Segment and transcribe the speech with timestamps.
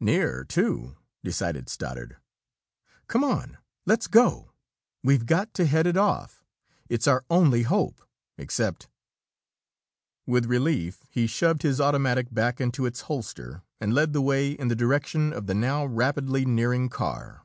[0.00, 2.16] "Near, too," decided Stoddard.
[3.06, 4.50] "Come on let's go!
[5.02, 6.42] We've got to head it off.
[6.88, 8.00] It's our only hope,
[8.38, 8.88] except"
[10.26, 14.68] With relief, he shoved his automatic back into its holster and led the way in
[14.68, 17.44] the direction of the now rapidly nearing car.